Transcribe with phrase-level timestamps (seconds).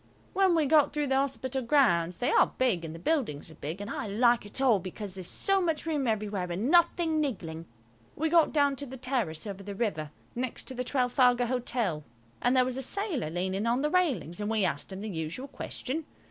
[0.33, 3.87] When we got through the Hospital grounds–they are big and the buildings are big, and
[3.87, 8.75] I like it all because there's so much room everywhere and nothing niggling–we got down
[8.77, 12.03] to the terrace over the river, next to the Trafalgar Hotel.
[12.41, 15.47] And there was a sailor leaning on the railings, and we asked him the usual
[15.47, 16.05] question.